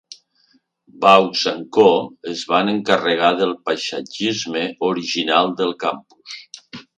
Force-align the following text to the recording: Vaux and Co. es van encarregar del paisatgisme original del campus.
Vaux 1.01 1.43
and 1.51 1.67
Co. 1.77 1.85
es 2.31 2.41
van 2.53 2.71
encarregar 2.73 3.29
del 3.43 3.53
paisatgisme 3.69 4.65
original 4.89 5.55
del 5.61 5.77
campus. 5.85 6.41